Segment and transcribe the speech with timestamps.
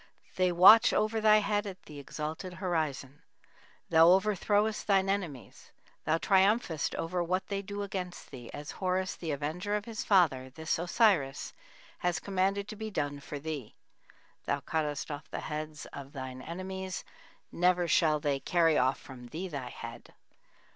[0.35, 3.21] They watch over thy head at the exalted horizon.
[3.89, 5.69] Thou overthrowest thine enemies;
[6.05, 10.49] thou triumphest over what they do against thee, as Horus, the avenger of his father,
[10.49, 11.53] this Osiris
[11.99, 13.75] has commanded to be done for thee.
[14.45, 17.03] Thou cuttest off the heads of thine enemies;
[17.51, 20.15] never shall they carry off from thee thy head